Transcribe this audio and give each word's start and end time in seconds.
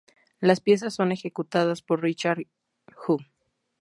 Las 0.39 0.61
piezas 0.61 0.95
son 0.95 1.11
ejecutadas 1.11 1.83
por 1.83 2.01
Richard 2.01 2.47
Joo. 2.95 3.19